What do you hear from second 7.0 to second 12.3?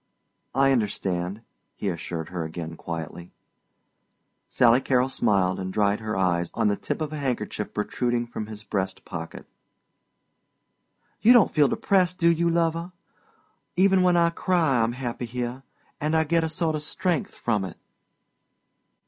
of a handkerchief protruding from his breast pocket. "You don't feel depressed,